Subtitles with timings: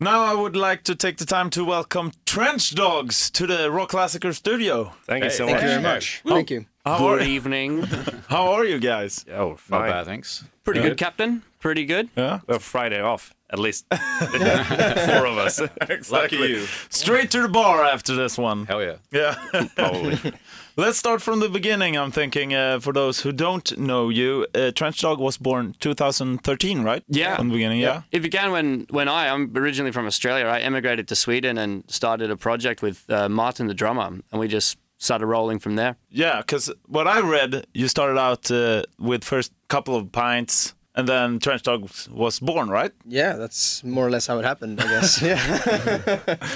[0.00, 4.32] Now I would like to take the time to welcome Trench Dogs to the Rockklassiker
[4.32, 4.92] studio.
[5.06, 5.62] Thank you so Thank much.
[5.64, 6.22] you very much.
[6.24, 6.66] Thank you.
[6.84, 7.82] How Good are, evening.
[8.28, 9.24] how are you guys?
[9.26, 9.90] Yeah, oh, Not fine.
[9.90, 10.44] bad, thanks.
[10.62, 11.42] Pretty good, Captain.
[11.58, 12.08] Pretty good.
[12.16, 13.86] Yeah, Well, Friday off, at least.
[13.92, 15.60] Four of us.
[15.88, 16.50] exactly.
[16.50, 16.66] you.
[16.88, 18.66] Straight to the bar after this one.
[18.66, 18.96] Hell yeah.
[19.10, 19.34] Yeah.
[19.76, 20.18] Probably.
[20.76, 21.96] Let's start from the beginning.
[21.96, 26.82] I'm thinking, uh, for those who don't know you, uh, Trench Dog was born 2013,
[26.84, 27.02] right?
[27.08, 27.36] Yeah.
[27.36, 28.02] From the beginning, yeah.
[28.12, 32.30] It began when, when I, I'm originally from Australia, I emigrated to Sweden and started
[32.30, 35.96] a project with uh, Martin the drummer, and we just started rolling from there.
[36.10, 41.06] Yeah, because what I read, you started out uh, with first couple of pints, and
[41.08, 42.92] then Trench Dog was born, right?
[43.06, 45.22] Yeah, that's more or less how it happened, I guess.
[45.28, 45.46] Yeah.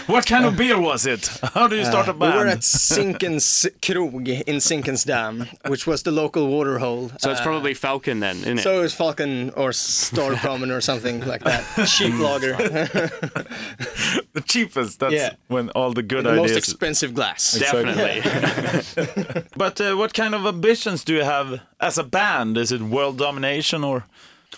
[0.06, 1.30] What kind of beer was it?
[1.54, 2.38] How do you start a Uh, we band?
[2.38, 7.10] were at Zinkens Krog in Zinkensdamm, which was the local water hole.
[7.18, 8.62] So it's Uh, probably Falcon then, isn't it?
[8.62, 11.62] So it was Falcon or Storcommon or something like that.
[11.96, 12.56] Cheap lager.
[14.36, 14.98] the cheapest.
[15.00, 15.30] That's Yeah.
[15.48, 17.52] when all the good the most expensive glass.
[17.58, 18.18] Definitely.
[19.56, 22.56] but uh, what kind of ambitions do you have as a band?
[22.58, 24.04] Is it world domination or?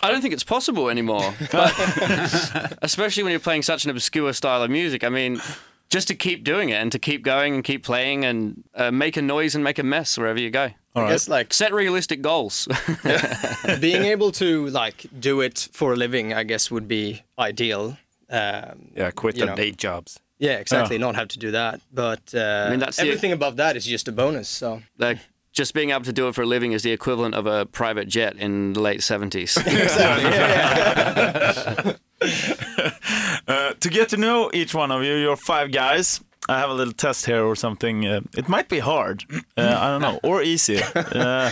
[0.01, 1.33] I don't think it's possible anymore.
[1.51, 5.03] But especially when you're playing such an obscure style of music.
[5.03, 5.41] I mean,
[5.89, 9.17] just to keep doing it and to keep going and keep playing and uh, make
[9.17, 10.69] a noise and make a mess wherever you go.
[10.95, 12.67] I guess like Set realistic goals.
[13.81, 17.97] being able to like do it for a living, I guess would be ideal.
[18.29, 19.55] Um, Yeah, quit the know.
[19.55, 20.19] day jobs.
[20.39, 20.97] yeah, exactly.
[20.97, 24.07] Not have to do that, but uh, mean, that's the- everything above that is just
[24.07, 24.47] a bonus.
[24.49, 25.19] So like
[25.55, 28.07] just being able to do it for a living is the equivalent of a private
[28.07, 29.55] jet in the late 70s.
[33.47, 36.19] Uh, to get to know each one of you, you're five guys.
[36.49, 38.05] I have a little test here or something.
[38.05, 39.23] Uh, it might be hard.
[39.55, 40.81] Uh, I don't know, or easy.
[40.95, 41.51] Uh,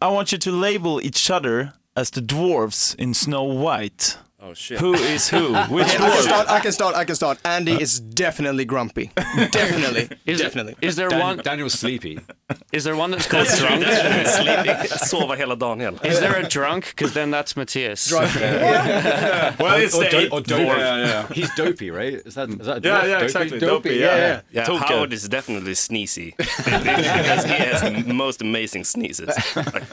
[0.00, 4.16] I want you to label each other as the dwarves in Snow White.
[4.46, 4.78] Oh, shit.
[4.78, 5.54] Who is who?
[5.70, 6.48] Which I can start.
[6.50, 6.94] I can start.
[6.96, 7.38] I can start.
[7.46, 9.10] Andy is definitely grumpy.
[9.16, 10.10] definitely.
[10.26, 10.76] Is, definitely.
[10.82, 12.18] is there Dan- one Daniel's sleepy.
[12.70, 13.84] is there one that's called drunk?
[13.84, 14.74] Sleeping.
[15.08, 15.98] Sova hela dagen hela.
[16.04, 16.88] Is there a drunk?
[16.88, 18.06] Because then that's Matthias.
[18.06, 18.34] Drunk.
[18.34, 20.64] Well, it's Or, the do- eighth or dopey.
[20.64, 20.76] dwarf.
[20.78, 21.26] Yeah, yeah.
[21.32, 22.12] He's dopey, right?
[22.12, 23.24] Is that, is that a Yeah, yeah, Dopey?
[23.24, 23.58] exactly.
[23.60, 24.40] Dopey, Dopey, yeah, yeah.
[24.52, 24.66] yeah.
[24.70, 26.36] Yeah, Howard is definitely sneezy.
[26.36, 29.34] because he has the most amazing sneezes.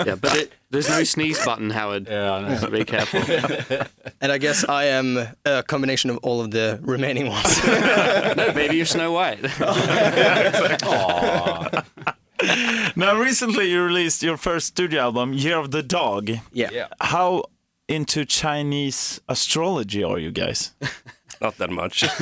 [0.06, 2.08] Yeah, but it, there's no sneeze button, Howard.
[2.10, 2.58] Yeah, I know.
[2.58, 3.22] So be careful.
[4.20, 7.62] And I guess I am a combination of all of the remaining ones.
[8.38, 9.40] No, baby, you're Snow White.
[12.96, 16.30] Now, recently you released your first studio album, Year of the Dog.
[16.52, 16.70] yeah.
[16.72, 16.88] Yeah.
[17.00, 17.44] How
[17.88, 20.74] into Chinese astrology are you guys?
[21.42, 22.02] Not that much.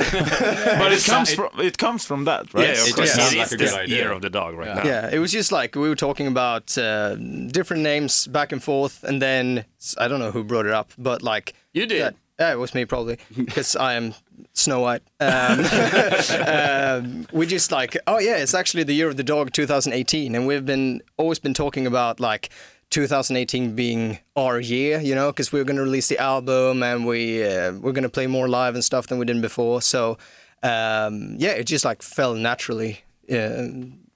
[0.80, 2.68] But it comes from it comes from that, right?
[2.68, 3.12] yeah, of It course.
[3.12, 3.96] sounds It like is a this good idea.
[3.96, 4.84] year of the dog right now.
[4.84, 9.04] Yeah, it was just like we were talking about uh, different names back and forth,
[9.04, 9.64] and then
[9.98, 12.00] I don't know who brought it up, but like You did.
[12.02, 14.14] that- yeah, it was me probably because I am
[14.54, 15.02] Snow White.
[15.20, 15.60] Um,
[16.46, 20.46] um, we just like, oh yeah, it's actually the year of the dog, 2018, and
[20.46, 22.48] we've been always been talking about like
[22.90, 27.06] 2018 being our year, you know, because we are going to release the album and
[27.06, 29.80] we uh, we're going to play more live and stuff than we did before.
[29.82, 30.18] So
[30.62, 33.00] um, yeah, it just like fell naturally.
[33.30, 33.68] Uh,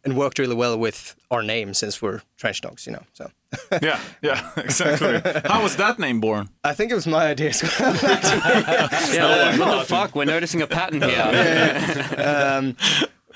[0.04, 3.02] and worked really well with our name since we're Trench Dogs, you know.
[3.14, 3.30] So
[3.82, 5.20] Yeah, yeah, exactly.
[5.46, 6.50] How was that name born?
[6.62, 7.94] I think it was my idea as well.
[9.12, 10.14] Yeah, what the fuck?
[10.14, 12.04] We're noticing a pattern here.
[12.18, 12.76] um,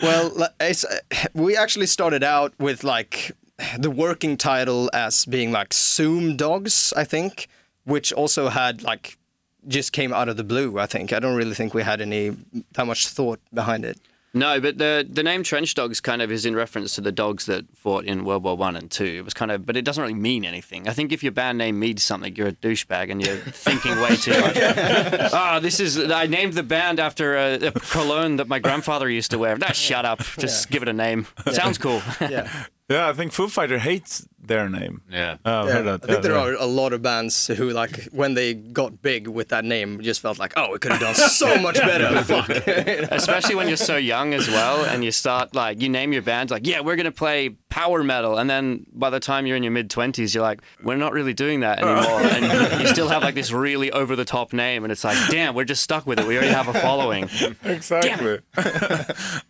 [0.02, 0.98] well, it's, uh,
[1.34, 3.32] we actually started out with like
[3.78, 7.48] the working title as being like Zoom Dogs, I think,
[7.84, 9.18] which also had like
[9.66, 10.78] just came out of the blue.
[10.78, 12.36] I think I don't really think we had any
[12.72, 13.98] that much thought behind it.
[14.38, 17.46] No, but the the name Trench Dogs kind of is in reference to the dogs
[17.46, 19.04] that fought in World War One and Two.
[19.04, 20.88] It was kind of, but it doesn't really mean anything.
[20.88, 24.16] I think if your band name means something, you're a douchebag and you're thinking way
[24.16, 24.56] too much.
[25.40, 25.98] Ah, this is.
[26.10, 29.56] I named the band after a, a cologne that my grandfather used to wear.
[29.56, 30.20] Nah, shut up.
[30.38, 31.26] Just give it a name.
[31.52, 32.00] Sounds cool.
[32.20, 32.48] Yeah,
[32.88, 35.02] Yeah, I think Foo Fighter hates their name.
[35.10, 35.36] Yeah.
[35.44, 35.80] Oh, I've yeah.
[35.82, 35.94] that.
[36.04, 36.44] I think yeah, there yeah.
[36.44, 40.20] are a lot of bands who like when they got big with that name, just
[40.20, 42.22] felt like, oh, we could have done so much better.
[42.24, 42.50] Fuck.
[42.50, 46.50] Especially when you're so young as well, and you start like you name your band
[46.50, 49.72] like, yeah, we're gonna play power metal, and then by the time you're in your
[49.72, 53.34] mid twenties, you're like, we're not really doing that anymore, and you still have like
[53.34, 56.26] this really over the top name, and it's like, damn, we're just stuck with it.
[56.26, 57.28] We already have a following.
[57.78, 58.38] Exactly.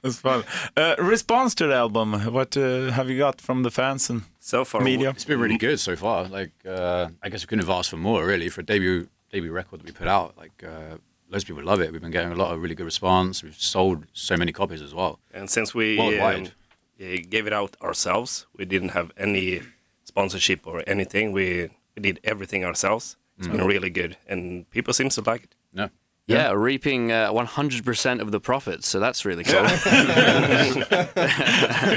[0.02, 0.44] That's fun.
[0.76, 2.08] Uh, response to the album.
[2.32, 5.10] What uh, have you got from the fans and So far, media?
[5.10, 6.28] It's been really good so far.
[6.28, 9.52] Like, uh, I guess we couldn't have asked for more, really, for a debut debut
[9.52, 10.36] record that we put out.
[10.36, 10.96] Like, uh,
[11.30, 11.92] loads of people love it.
[11.92, 13.42] We've been getting a lot of really good response.
[13.42, 15.18] We've sold so many copies as well.
[15.32, 16.36] And since we Worldwide.
[16.36, 16.50] um, yeah,
[16.98, 19.62] gave it out ourselves, we didn't have any
[20.04, 21.32] sponsorship or anything.
[21.32, 23.16] We we did everything ourselves.
[23.38, 25.54] It's been really good, and people seem to like it.
[25.72, 25.90] No.
[26.26, 28.86] Yeah, reaping uh, 100% of the profits.
[28.86, 29.64] So that's really cool.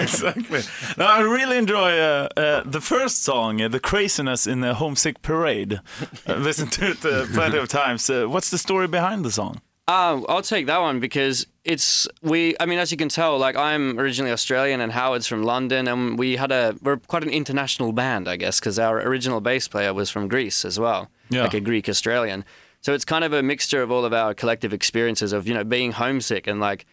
[0.02, 0.62] exactly.
[0.98, 5.22] No, I really enjoy uh, uh, the first song, uh, "The Craziness in the Homesick
[5.22, 5.82] Parade."
[6.28, 8.10] I've listened to it uh, plenty of times.
[8.10, 9.62] Uh, what's the story behind the song?
[9.92, 12.56] Um, I'll take that one because it's we.
[12.60, 16.18] I mean, as you can tell, like I'm originally Australian and Howard's from London, and
[16.18, 19.94] we had a we're quite an international band, I guess, because our original bass player
[19.94, 21.44] was from Greece as well, Yeah.
[21.44, 22.46] like a Greek Australian.
[22.82, 25.64] So it's kind of a mixture of all of our collective experiences of you know
[25.64, 26.86] being homesick and like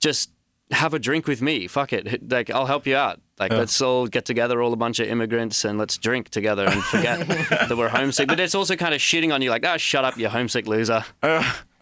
[0.00, 0.30] just
[0.70, 1.66] have a drink with me.
[1.68, 3.20] Fuck it, like I'll help you out.
[3.38, 6.82] Like let's all get together, all a bunch of immigrants, and let's drink together and
[6.84, 7.26] forget
[7.68, 8.28] that we're homesick.
[8.28, 11.04] But it's also kind of shitting on you, like, ah, shut up, you homesick loser.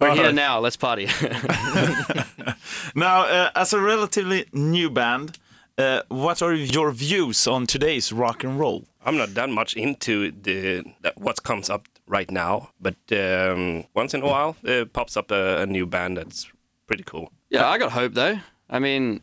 [0.02, 0.60] We're here now.
[0.60, 1.08] Let's party.
[2.94, 5.38] Now, uh, as a relatively new band,
[5.78, 8.84] uh, what are your views on today's rock and roll?
[9.04, 14.14] I'm not that much into the that what comes up right now, but um, once
[14.14, 16.46] in a while, uh, pops up a, a new band that's
[16.86, 17.32] pretty cool.
[17.50, 18.38] yeah, I got hope though.
[18.68, 19.22] I mean,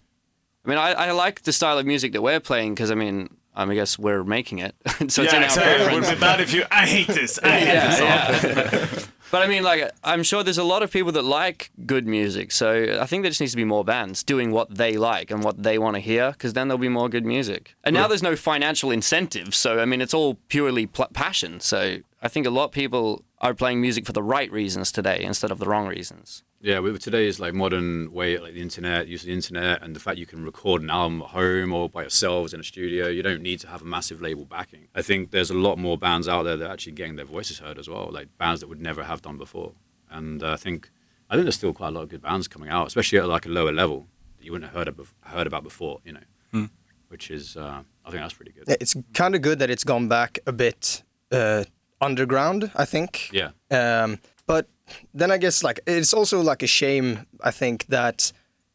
[0.66, 3.30] I mean, I, I like the style of music that we're playing because I mean,
[3.56, 4.76] I guess we're making it,
[5.10, 6.64] so it's in our It would be bad if you.
[6.72, 7.40] I hate this.
[7.44, 8.08] I hate this song.
[8.08, 9.06] yeah.
[9.32, 12.52] But I mean, like, I'm sure there's a lot of people that like good music.
[12.52, 15.44] So I think there just needs to be more bands doing what they like and
[15.44, 17.76] what they want to hear, because then there'll be more good music.
[17.84, 19.54] And now there's no financial incentive.
[19.56, 21.60] So I mean, it's all purely pl- passion.
[21.60, 25.22] So I think a lot of people are playing music for the right reasons today
[25.24, 26.44] instead of the wrong reasons.
[26.62, 30.00] Yeah, with today's like modern way, like the internet, use of the internet, and the
[30.00, 33.24] fact you can record an album at home or by yourselves in a studio, you
[33.24, 34.90] don't need to have a massive label backing.
[34.94, 37.60] I think there's a lot more bands out there that are actually getting their voices
[37.60, 39.72] heard as well, like bands that would never have done before.
[40.10, 40.90] And uh, I think
[41.30, 43.46] I think there's still quite a lot of good bands coming out, especially at like
[43.46, 44.08] a lower level
[44.38, 46.68] that you wouldn't have heard of, heard about before, you know,
[47.08, 48.64] which is uh, I think that's pretty good.
[48.82, 51.64] It's kind of good that it's gone back a bit uh,
[52.02, 53.30] underground, I think.
[53.32, 53.52] Yeah.
[53.72, 54.68] Um, but
[55.14, 57.26] then I guess like it's also like a shame.
[57.42, 58.32] I think that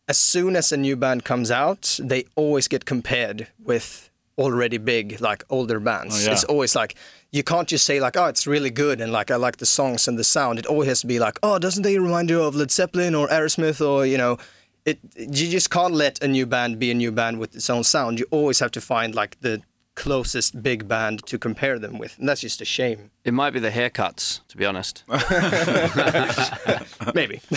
[0.09, 5.21] as soon as a new band comes out, they always get compared with already big
[5.21, 6.15] like older bands.
[6.17, 6.33] Oh, yeah.
[6.33, 6.95] It's always like
[7.31, 10.09] you can't just say like oh it's really good and like I like the songs
[10.09, 10.59] and the sound.
[10.59, 13.29] It always has to be like oh doesn't they remind you of Led Zeppelin or
[13.29, 14.39] Aerosmith or you know.
[14.87, 17.85] It, you just can't let a new band be a new band with its own
[17.85, 18.19] sound.
[18.19, 19.63] You always have to find like the
[19.95, 23.11] closest big band to compare them with, and that's just a shame.
[23.25, 25.05] It might be the haircuts, to be honest.
[27.15, 27.41] Maybe.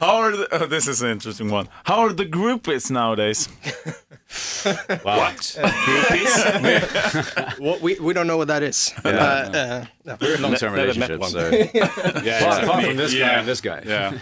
[0.00, 1.68] How are the, oh, this is an interesting one.
[1.84, 3.48] How are the groupies nowadays?
[5.02, 5.56] What?
[7.60, 8.92] Well, we, we don't know what that is.
[9.04, 10.16] Uh, uh, no.
[10.20, 12.40] We're in long-term relationships, so yeah.
[12.40, 14.18] Apart, apart from this guy and this guy, Yeah.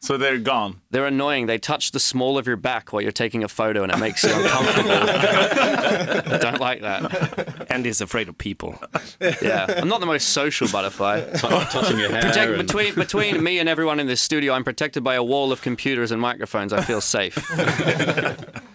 [0.00, 0.80] So they're gone.
[0.90, 1.46] They're annoying.
[1.46, 4.22] They touch the small of your back while you're taking a photo, and it makes
[4.22, 4.90] you uncomfortable.
[6.34, 7.66] I don't like that.
[7.70, 8.80] Andy's afraid of people.
[9.42, 11.28] Yeah, I'm not the most social butterfly.
[11.38, 12.22] touching your hair.
[12.22, 15.50] Protect, and- between between me and everyone in this studio, I'm protected by a wall
[15.50, 16.72] of computers and microphones.
[16.72, 17.36] I feel safe.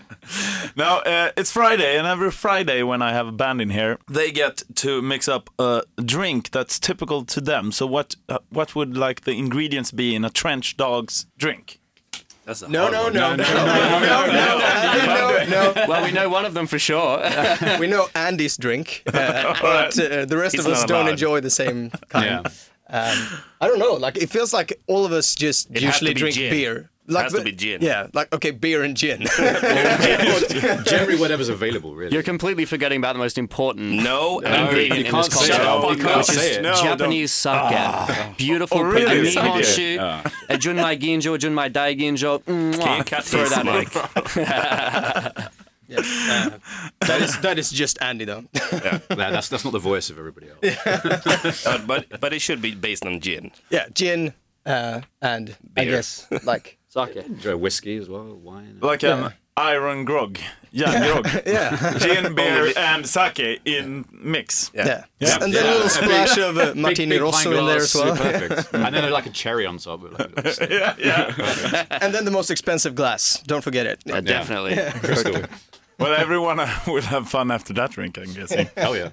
[0.75, 4.31] Now uh, it's Friday, and every Friday when I have a band in here, they
[4.31, 7.71] get to mix up a drink that's typical to them.
[7.71, 11.79] So what uh, what would like the ingredients be in a trench dog's drink?
[12.45, 13.13] That's a No, hard no, one.
[13.13, 15.73] no, no, no, no, no, no.
[15.87, 17.21] Well, we know one of them for sure.
[17.79, 21.11] We know Andy's drink, uh, but uh, the rest He's of us don't allowed.
[21.11, 22.25] enjoy the same kind.
[22.25, 22.51] Yeah.
[22.89, 23.17] Um,
[23.61, 23.93] I don't know.
[23.93, 26.51] Like it feels like all of us just It usually drink gin.
[26.51, 26.89] beer.
[27.05, 27.81] Like, has to be gin.
[27.81, 29.21] Yeah, like okay, beer and gin.
[30.85, 32.13] Generally, whatever's available, really.
[32.13, 35.89] You're completely forgetting about the most important No, ingredient you in can't this say cocktail,
[35.89, 35.97] it.
[35.97, 36.61] You can't which is say it.
[36.61, 38.37] No, Japanese sake.
[38.37, 39.31] Beautiful, Oh, pretty really?
[39.31, 40.23] nihonshu, Yeah.
[40.49, 42.42] a junmai ginjo, a junmai daiginjo.
[42.44, 43.06] Mwah.
[43.06, 43.73] cut Throw this, that in.
[43.73, 43.92] Mike.
[45.94, 48.44] that is that is just Andy though.
[48.54, 51.66] That- that's that's not the voice of everybody else.
[51.68, 53.51] Uh, but but it should be based on gin.
[53.69, 54.33] yeah, gin
[54.66, 57.16] uh, and I guess like Sake.
[57.16, 58.78] Enjoy whiskey as well, wine.
[58.80, 60.38] Like an iron grog,
[60.71, 61.97] yeah, grog, yeah.
[61.97, 64.69] gin, beer, and sake in mix.
[64.76, 64.85] Yeah.
[64.85, 65.06] Yeah.
[65.19, 65.44] Yeah.
[65.44, 68.16] and then a little splash of uh, Martini Rosso in there as well.
[68.16, 68.73] Perfect.
[68.76, 70.04] and then like a cherry on top.
[70.04, 71.85] With like, Yeah, yeah.
[71.90, 73.42] and then the most expensive glass.
[73.47, 74.04] Don't forget it.
[74.07, 74.76] Uh, definitely.
[75.00, 75.42] crystal.
[75.97, 78.69] well, everyone uh, will have fun after that drink, I'm guessing.
[78.78, 79.09] Hell yeah.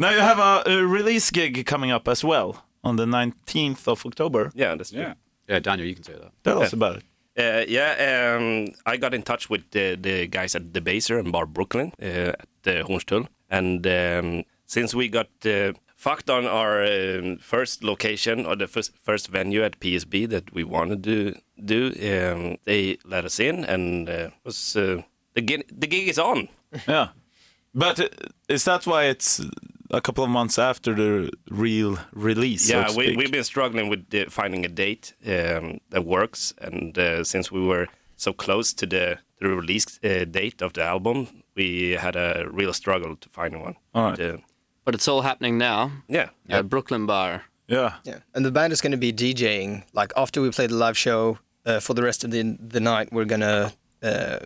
[0.00, 4.04] now you have a, a release gig coming up as well on the 19th of
[4.04, 4.50] October.
[4.56, 5.02] Yeah, that's true.
[5.02, 5.14] Yeah,
[5.46, 6.32] Daniel, you can say that.
[6.44, 7.04] Tell us about it.
[7.36, 11.32] Uh, yeah, um, I got in touch with the, the guys at the Baser and
[11.32, 16.84] Bar Brooklyn uh, at the Hornstull, and um, since we got uh, fucked on our
[16.84, 21.34] um, first location or the first, first venue at PSB that we wanted to
[21.64, 25.00] do, um, they let us in, and uh, was uh,
[25.34, 26.48] the gig, the gig is on.
[26.86, 27.08] Yeah.
[27.74, 28.08] But uh,
[28.48, 29.40] is that why it's
[29.92, 32.68] a couple of months after the real release.
[32.68, 33.18] so yeah, to we, speak.
[33.18, 37.64] we've been struggling with uh, finding a date um, that works, and uh, since we
[37.64, 42.46] were so close to the, the release uh, date of the album, we had a
[42.50, 43.76] real struggle to find one.
[43.94, 44.18] All right.
[44.18, 44.42] And, uh,
[44.84, 47.44] But it's all happening now yeah, at Brooklyn Bar.
[47.68, 47.94] Yeah.
[48.04, 49.84] Yeah, and the band is going to be DJing.
[49.92, 53.12] Like after we play the live show uh, for the rest of the the night,
[53.12, 53.72] we're gonna
[54.02, 54.38] uh,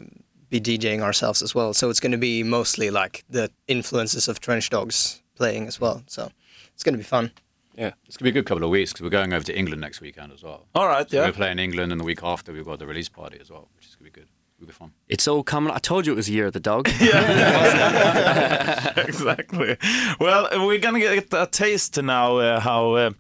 [0.50, 1.72] be DJing ourselves as well.
[1.74, 6.02] So it's going to be mostly like the influences of Trench Dogs playing as well.
[6.06, 6.30] So
[6.74, 7.30] it's going to be fun.
[7.76, 7.92] yeah.
[8.06, 10.00] It's gonna be a good couple of weeks because we're going over to England next
[10.00, 10.66] weekend as well.
[10.74, 11.08] All right.
[11.10, 11.26] So Yeah.
[11.26, 13.86] we're playing England, and the week after we've got the release party as well, which
[13.86, 14.28] is gonna be good.
[14.58, 14.92] It'll be fun.
[15.08, 15.70] It's all coming.
[15.74, 16.88] I told you it was the year of the dog.
[17.00, 19.76] yeah, exactly.
[20.18, 23.10] Well, we're gonna get a taste now uh, how uh,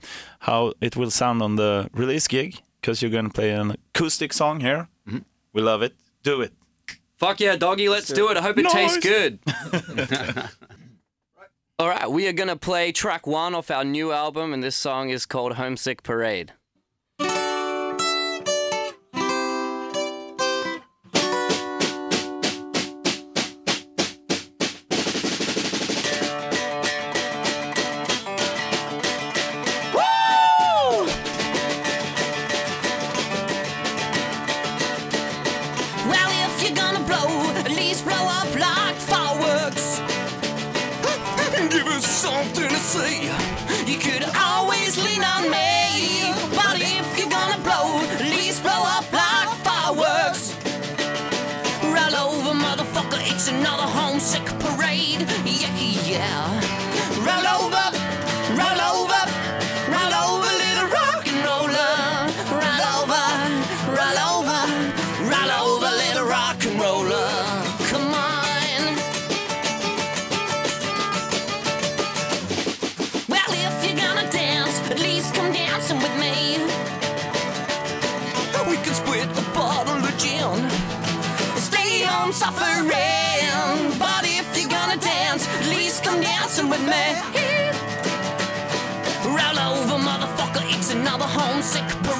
[0.40, 4.60] how it will sound on the release gig because you're gonna play an acoustic song
[4.60, 4.88] here.
[5.52, 5.94] We love it.
[6.22, 6.52] Do it.
[7.16, 8.36] Fuck yeah, doggy, let's do it.
[8.36, 9.04] I hope it tastes Nice.
[9.04, 9.38] good.
[11.78, 14.74] All right, we are going to play track one off our new album, and this
[14.74, 16.54] song is called Homesick Parade.
[86.66, 87.20] Dancing with me.
[89.24, 92.15] Roll over, motherfucker, it's another homesick parade.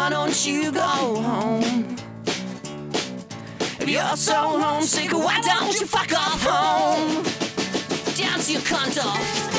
[0.00, 1.94] Why don't you go home?
[3.78, 7.22] If you're so homesick, why don't you fuck off home?
[8.14, 9.49] Dance your cunt off.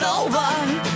[0.00, 0.87] Get over,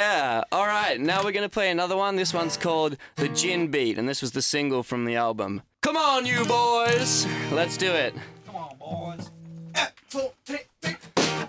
[0.00, 0.44] yeah.
[0.50, 2.16] All right, now we're going to play another one.
[2.16, 5.62] This one's called The Gin Beat, and this was the single from the album.
[5.82, 7.26] Come on, you boys.
[7.52, 8.14] Let's do it.
[8.46, 9.30] Come on, boys.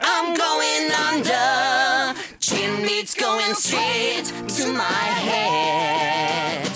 [0.03, 2.19] I'm going under.
[2.39, 4.25] Gin beats going straight
[4.57, 6.70] to my head.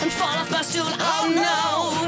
[0.00, 0.86] And fall off my stool.
[0.86, 2.06] Oh no,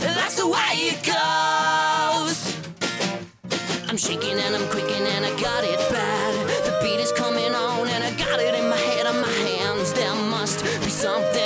[0.00, 2.38] that's the way it goes.
[3.88, 6.48] I'm shaking and I'm quaking and I got it bad.
[6.64, 9.92] The beat is coming on and I got it in my head and my hands.
[9.92, 11.37] There must be something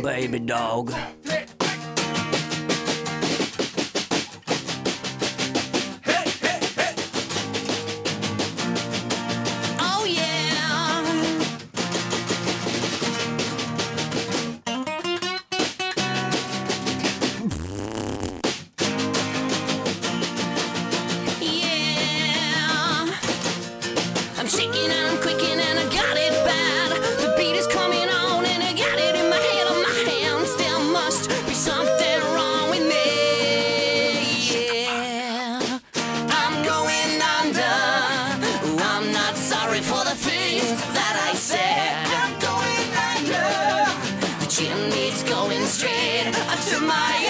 [0.00, 0.92] baby dog.
[46.86, 47.21] My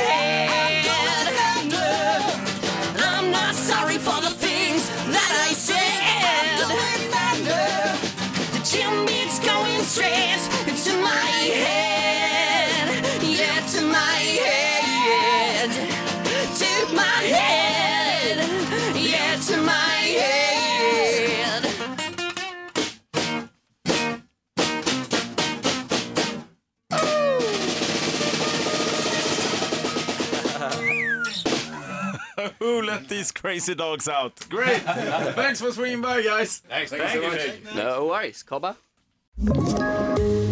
[33.23, 34.33] these crazy dogs out?
[34.49, 34.83] Great!
[35.35, 36.63] Thanks for swinging by guys.
[36.69, 37.77] Thanks, thank you so much.
[37.77, 38.75] No worries, Cobba.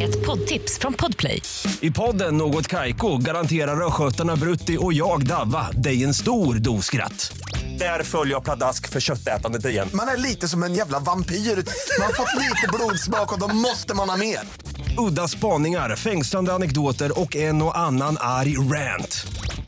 [0.03, 1.43] Ett poddtips från Podplay.
[1.81, 7.33] I podden Något Kaiko garanterar östgötarna Brutti och jag, Davva, dig en stor dos skratt.
[7.79, 9.89] Där följer jag pladask för köttätandet igen.
[9.95, 11.35] Man är lite som en jävla vampyr.
[11.35, 14.39] Man har fått lite blodsmak och då måste man ha mer.
[15.09, 19.27] Udda spaningar, fängslande anekdoter och en och annan arg rant.